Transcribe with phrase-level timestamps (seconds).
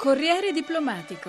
[0.00, 1.28] Corriere diplomatico.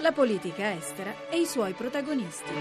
[0.00, 2.52] La politica estera e i suoi protagonisti.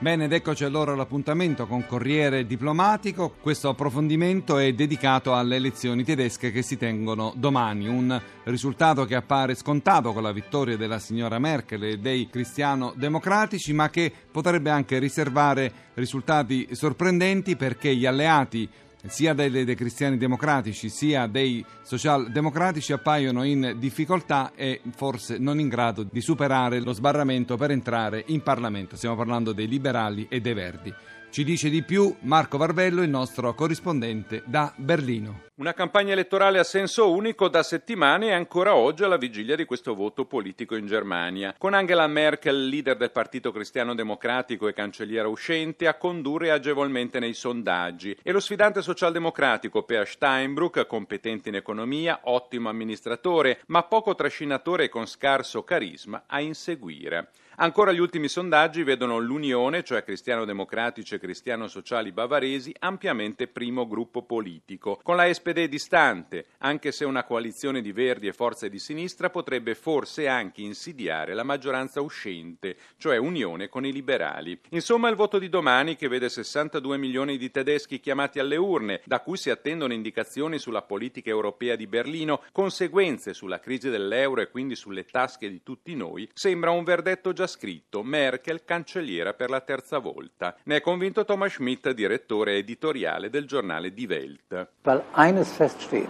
[0.00, 3.36] Bene, ed eccoci allora all'appuntamento con Corriere Diplomatico.
[3.40, 7.86] Questo approfondimento è dedicato alle elezioni tedesche che si tengono domani.
[7.86, 13.88] Un risultato che appare scontato con la vittoria della signora Merkel e dei cristiano-democratici, ma
[13.88, 18.68] che potrebbe anche riservare risultati sorprendenti perché gli alleati
[19.06, 25.68] sia dei, dei, cristiani democratici sia dei socialdemocratici appaiono in difficoltà e forse non in
[25.68, 28.96] grado di superare lo sbarramento per entrare in Parlamento.
[28.96, 30.94] Stiamo parlando dei liberali e dei verdi.
[31.30, 35.42] Ci dice di più Marco Varvello, il nostro corrispondente da Berlino.
[35.60, 39.94] Una campagna elettorale a senso unico da settimane e ancora oggi alla vigilia di questo
[39.94, 45.86] voto politico in Germania, con Angela Merkel, leader del Partito Cristiano Democratico e cancelliera uscente,
[45.86, 52.68] a condurre agevolmente nei sondaggi e lo sfidante socialdemocratico Peer Steinbrück, competente in economia, ottimo
[52.68, 57.28] amministratore, ma poco trascinatore e con scarso carisma, a inseguire.
[57.62, 64.98] Ancora gli ultimi sondaggi vedono l'Unione, cioè cristiano-democratici e cristiano-sociali bavaresi, ampiamente primo gruppo politico,
[65.02, 69.74] con la SPD distante, anche se una coalizione di Verdi e forze di sinistra potrebbe
[69.74, 74.58] forse anche insidiare la maggioranza uscente, cioè Unione con i liberali.
[74.70, 79.20] Insomma, il voto di domani, che vede 62 milioni di tedeschi chiamati alle urne, da
[79.20, 84.74] cui si attendono indicazioni sulla politica europea di Berlino, conseguenze sulla crisi dell'euro e quindi
[84.76, 89.98] sulle tasche di tutti noi, sembra un verdetto già scritto Merkel cancelliera per la terza
[89.98, 90.56] volta.
[90.64, 94.68] Ne è convinto Thomas Schmidt, direttore editoriale del giornale Die Welt.
[94.82, 96.08] Weil eines feststeht,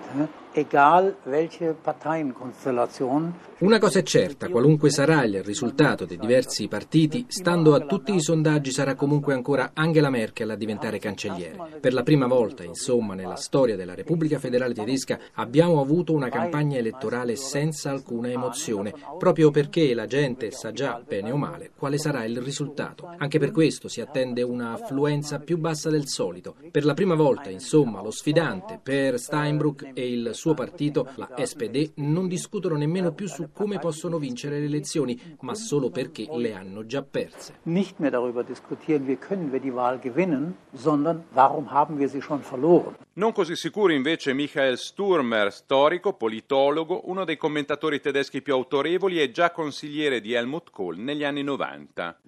[0.53, 3.35] egal welche Parteienkonstellation.
[3.59, 8.21] Una cosa è certa, qualunque sarà il risultato dei diversi partiti, stando a tutti i
[8.21, 11.79] sondaggi sarà comunque ancora Angela Merkel a diventare cancelliere.
[11.81, 16.79] Per la prima volta, insomma, nella storia della Repubblica Federale Tedesca abbiamo avuto una campagna
[16.79, 22.25] elettorale senza alcuna emozione, proprio perché la gente sa già, bene o male, quale sarà
[22.25, 23.15] il risultato.
[23.19, 26.57] Anche per questo si attende una affluenza più bassa del solito.
[26.71, 31.93] Per la prima volta, insomma, lo sfidante per Steinbrück e il suo partito, la SPD,
[31.97, 36.87] non discutono nemmeno più su come possono vincere le elezioni, ma solo perché le hanno
[36.87, 37.59] già perse.
[37.65, 42.23] Nicht mehr darüber diskutieren, wie können wir die Wahl gewinnen, sondern warum haben wir sie
[42.23, 42.97] schon verloren.
[43.13, 49.31] Non così sicuro invece Michael Sturmer, storico, politologo, uno dei commentatori tedeschi più autorevoli e
[49.31, 52.19] già consigliere di Helmut Kohl negli anni 90.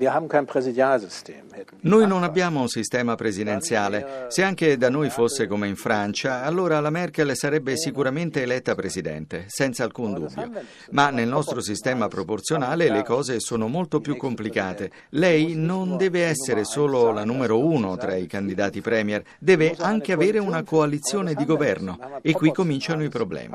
[1.81, 4.27] Noi non abbiamo un sistema presidenziale.
[4.29, 9.45] Se anche da noi fosse come in Francia, allora la Merkel sarebbe sicuramente eletta presidente,
[9.47, 10.51] senza alcun dubbio.
[10.91, 14.91] Ma nel nostro sistema proporzionale le cose sono molto più complicate.
[15.11, 20.39] Lei non deve essere solo la numero uno tra i candidati premier, deve anche avere
[20.39, 23.55] una coalizione di governo e qui cominciano i problemi.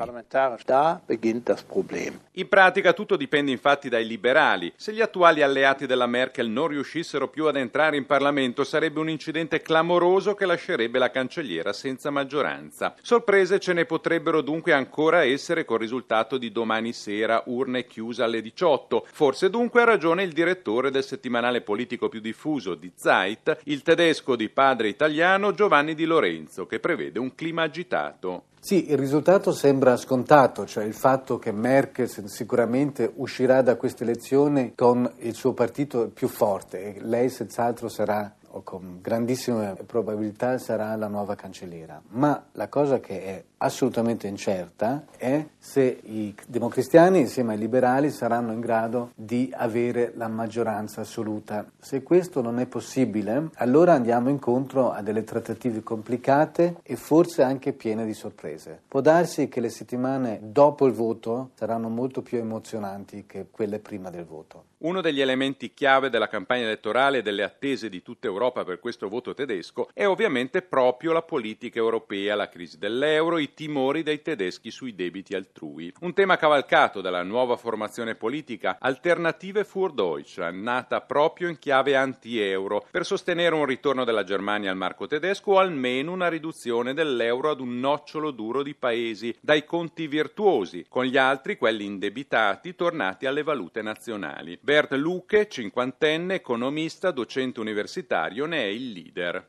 [2.32, 4.72] In pratica tutto dipende infatti dai liberali.
[4.76, 9.08] Se gli attuali alleati della Merkel non riuscissero più ad entrare in Parlamento sarebbe un
[9.08, 12.94] incidente clamoroso che lascerebbe la cancelliera senza maggioranza.
[13.02, 18.40] Sorprese ce ne potrebbero dunque ancora essere col risultato di domani sera, urne chiuse alle
[18.40, 19.06] 18.
[19.10, 24.36] Forse dunque ha ragione il direttore del settimanale politico più diffuso di Zeit, il tedesco
[24.36, 28.44] di padre italiano Giovanni Di Lorenzo, che prevede un clima agitato.
[28.60, 34.72] Sì, il risultato sembra scontato, cioè il fatto che Merkel sicuramente uscirà da questa elezione
[34.74, 36.96] con il suo partito più forte.
[37.00, 42.00] Lei senz'altro sarà o con grandissima probabilità sarà la nuova cancelliera.
[42.08, 48.52] Ma la cosa che è assolutamente incerta è se i democristiani insieme ai liberali saranno
[48.52, 51.66] in grado di avere la maggioranza assoluta.
[51.78, 57.72] Se questo non è possibile, allora andiamo incontro a delle trattative complicate e forse anche
[57.72, 58.80] piene di sorprese.
[58.86, 64.10] Può darsi che le settimane dopo il voto saranno molto più emozionanti che quelle prima
[64.10, 64.64] del voto.
[64.80, 69.08] Uno degli elementi chiave della campagna elettorale e delle attese di tutta Europa per questo
[69.08, 74.70] voto tedesco è ovviamente proprio la politica europea, la crisi dell'euro, i timori dei tedeschi
[74.70, 75.92] sui debiti altrui.
[76.02, 82.86] Un tema cavalcato dalla nuova formazione politica Alternative für Deutschland, nata proprio in chiave anti-euro,
[82.88, 87.58] per sostenere un ritorno della Germania al marco tedesco o almeno una riduzione dell'euro ad
[87.58, 93.42] un nocciolo duro di paesi, dai conti virtuosi, con gli altri, quelli indebitati, tornati alle
[93.42, 94.66] valute nazionali.
[94.68, 99.48] Bert Luque, cinquantenne, economista, docente universitario, ne è il leader.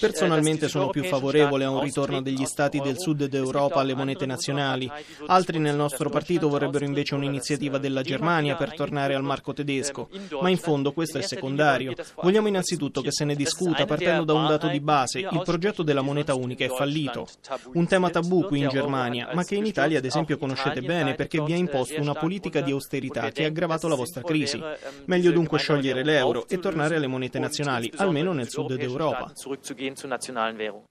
[0.00, 4.90] Personalmente sono più favorevole a un ritorno degli stati del sud d'Europa alle monete nazionali.
[5.26, 10.08] Altri nel nostro partito vorrebbero invece un'iniziativa della Germania per tornare al marco tedesco.
[10.40, 11.92] Ma in fondo questo è secondario.
[12.20, 15.20] Vogliamo innanzitutto che se ne discuta partendo da un dato di base.
[15.20, 17.28] Il progetto della moneta unica è fallito.
[17.74, 21.40] Un tema tabù qui in Germania, ma che in Italia ad esempio conoscete bene perché
[21.40, 24.60] vi ha imposto una politica di austerità che ha aggravato la vostra crisi.
[25.06, 29.32] Meglio dunque sciogliere l'euro e tornare alle monete nazionali, almeno nel sud d'Europa.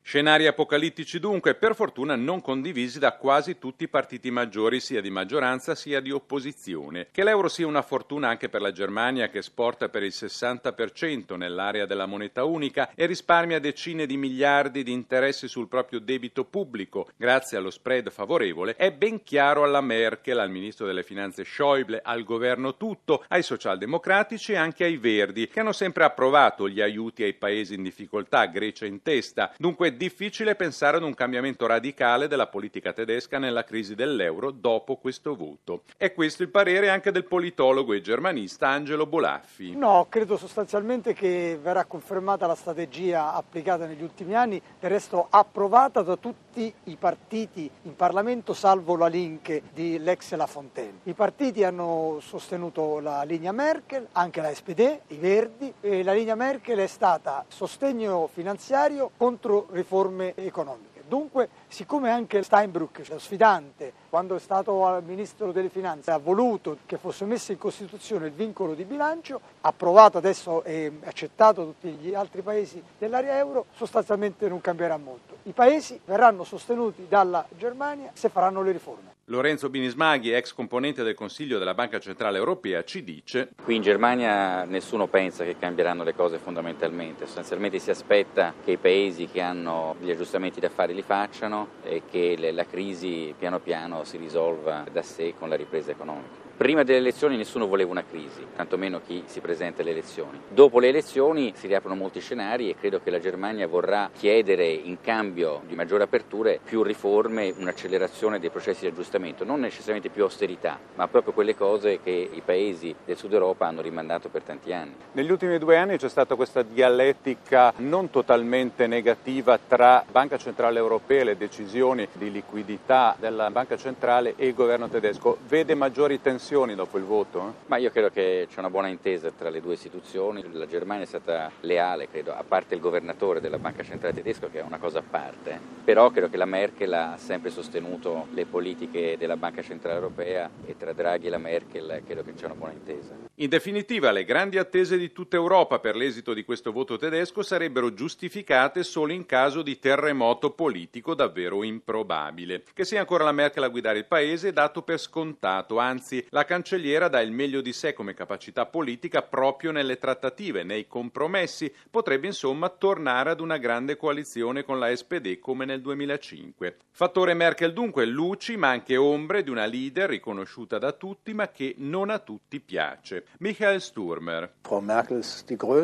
[0.01, 5.09] Scenari apocalittici dunque, per fortuna non condivisi da quasi tutti i partiti maggiori, sia di
[5.09, 7.07] maggioranza sia di opposizione.
[7.11, 11.85] Che l'euro sia una fortuna anche per la Germania che esporta per il 60% nell'area
[11.85, 17.57] della moneta unica e risparmia decine di miliardi di interessi sul proprio debito pubblico grazie
[17.57, 22.77] allo spread favorevole, è ben chiaro alla Merkel, al ministro delle finanze Schäuble, al governo
[22.77, 27.73] tutto, ai socialdemocratici e anche ai verdi, che hanno sempre approvato gli aiuti ai paesi
[27.73, 29.51] in difficoltà, Grecia in testa.
[29.57, 34.97] Dunque è difficile pensare ad un cambiamento radicale della politica tedesca nella crisi dell'euro dopo
[34.97, 35.83] questo voto.
[35.97, 39.75] È questo il parere anche del politologo e germanista Angelo Bolaffi.
[39.75, 46.01] No, credo sostanzialmente che verrà confermata la strategia applicata negli ultimi anni, del resto approvata
[46.01, 50.99] da tutti i partiti in Parlamento, salvo la Link di Lex La Fontaine.
[51.03, 56.35] I partiti hanno sostenuto la linea Merkel, anche la SPD, i Verdi, e la linea
[56.35, 60.97] Merkel è stata sostegno finanziario contro riforme economiche.
[61.07, 66.97] Dunque, siccome anche Steinbrück, lo sfidante, quando è stato ministro delle finanze, ha voluto che
[66.97, 72.13] fosse messo in Costituzione il vincolo di bilancio, approvato adesso e accettato da tutti gli
[72.13, 75.37] altri paesi dell'area euro, sostanzialmente non cambierà molto.
[75.43, 79.16] I paesi verranno sostenuti dalla Germania se faranno le riforme.
[79.29, 84.63] Lorenzo Binismaghi, ex componente del Consiglio della Banca Centrale Europea, ci dice Qui in Germania
[84.63, 89.97] nessuno pensa che cambieranno le cose fondamentalmente, sostanzialmente si aspetta che i paesi che hanno
[89.99, 95.01] gli aggiustamenti da fare li facciano e che la crisi piano piano si risolva da
[95.01, 96.46] sé con la ripresa economica.
[96.57, 100.41] Prima delle elezioni nessuno voleva una crisi, tantomeno chi si presenta alle elezioni.
[100.49, 104.99] Dopo le elezioni si riaprono molti scenari e credo che la Germania vorrà chiedere in
[104.99, 110.79] cambio di maggiori aperture più riforme, un'accelerazione dei processi di aggiustamento, non necessariamente più austerità,
[110.95, 114.95] ma proprio quelle cose che i paesi del sud Europa hanno rimandato per tanti anni.
[115.11, 121.21] Negli ultimi due anni c'è stata questa dialettica non totalmente negativa tra Banca Centrale Europea
[121.21, 125.37] e le decisioni di liquidità della Banca Centrale e il governo tedesco.
[125.47, 126.45] Vede maggiori tensioni
[126.75, 127.55] dopo il voto?
[127.65, 130.43] Ma io credo che c'è una buona intesa tra le due istituzioni.
[130.53, 134.59] La Germania è stata leale, credo, a parte il governatore della Banca Centrale Tedesca, che
[134.59, 135.59] è una cosa a parte.
[135.83, 140.77] Però credo che la Merkel ha sempre sostenuto le politiche della Banca Centrale Europea e
[140.77, 143.26] tra Draghi e la Merkel credo che c'è una buona intesa.
[143.39, 147.93] In definitiva, le grandi attese di tutta Europa per l'esito di questo voto tedesco sarebbero
[147.93, 152.63] giustificate solo in caso di terremoto politico davvero improbabile.
[152.73, 156.45] Che sia ancora la Merkel a guidare il paese è dato per scontato, anzi la
[156.45, 162.25] cancelliera dà il meglio di sé come capacità politica proprio nelle trattative, nei compromessi, potrebbe
[162.25, 166.77] insomma tornare ad una grande coalizione con la SPD come nel 2005.
[166.89, 171.75] Fattore Merkel dunque luci ma anche ombre di una leader riconosciuta da tutti ma che
[171.77, 173.25] non a tutti piace.
[173.39, 174.51] Michael Sturmer.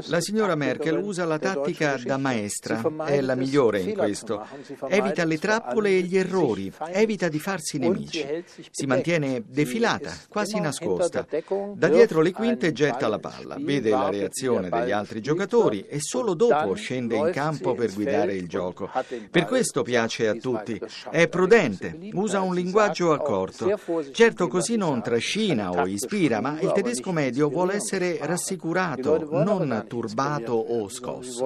[0.08, 4.44] La signora Merkel usa la tattica da maestra, è la migliore in questo.
[4.88, 8.44] Evita le trappole e gli errori, evita di farsi nemici.
[8.72, 11.28] Si mantiene defilata, quasi nascosta.
[11.76, 16.34] Da dietro le quinte getta la palla, vede la reazione degli altri giocatori e solo
[16.34, 18.90] dopo scende in campo per guidare il gioco.
[19.30, 20.82] Per questo piace a tutti.
[21.12, 23.80] È prudente, usa un linguaggio accorto.
[24.12, 30.54] Certo così non trascina o ispira, ma il tedesco medio vuole essere rassicurato, non turbato
[30.54, 31.46] o scosso.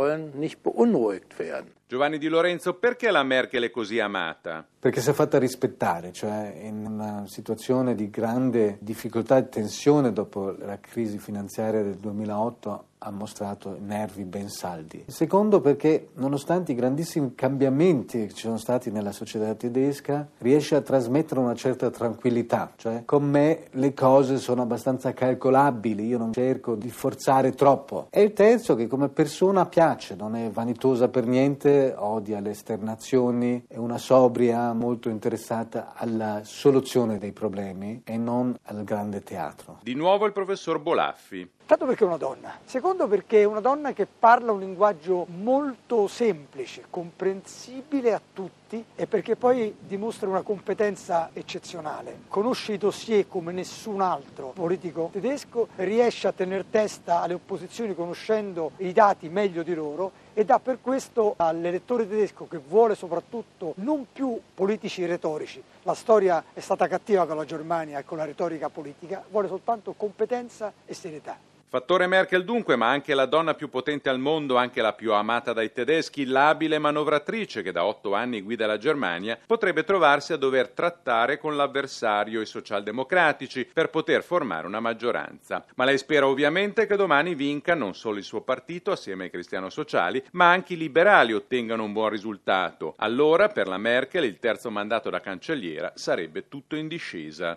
[1.90, 4.68] Giovanni Di Lorenzo, perché la Merkel è così amata?
[4.78, 10.54] Perché si è fatta rispettare, cioè in una situazione di grande difficoltà e tensione dopo
[10.60, 15.06] la crisi finanziaria del 2008 ha mostrato nervi ben saldi.
[15.08, 20.82] Secondo perché nonostante i grandissimi cambiamenti che ci sono stati nella società tedesca riesce a
[20.82, 26.76] trasmettere una certa tranquillità, cioè con me le cose sono abbastanza calcolabili, io non cerco
[26.76, 28.08] di forzare troppo.
[28.10, 33.66] E il terzo che come persona piace, non è vanitosa per niente odia le esternazioni,
[33.68, 39.80] è una sobria molto interessata alla soluzione dei problemi e non al grande teatro.
[39.82, 41.56] Di nuovo il professor Bolaffi.
[41.68, 46.08] Tanto perché è una donna, secondo perché è una donna che parla un linguaggio molto
[46.08, 52.20] semplice, comprensibile a tutti e perché poi dimostra una competenza eccezionale.
[52.30, 58.72] Conosce i dossier come nessun altro politico tedesco, riesce a tenere testa alle opposizioni conoscendo
[58.78, 64.06] i dati meglio di loro e dà per questo all'elettore tedesco che vuole soprattutto non
[64.14, 68.70] più politici retorici, la storia è stata cattiva con la Germania e con la retorica
[68.70, 71.57] politica, vuole soltanto competenza e serietà.
[71.70, 75.52] Fattore Merkel dunque, ma anche la donna più potente al mondo, anche la più amata
[75.52, 80.70] dai tedeschi, l'abile manovratrice che da otto anni guida la Germania, potrebbe trovarsi a dover
[80.70, 85.66] trattare con l'avversario i socialdemocratici per poter formare una maggioranza.
[85.76, 90.24] Ma lei spera ovviamente che domani vinca non solo il suo partito assieme ai cristiano-sociali,
[90.32, 92.94] ma anche i liberali ottengano un buon risultato.
[93.00, 97.56] Allora, per la Merkel, il terzo mandato da cancelliera sarebbe tutto in discesa.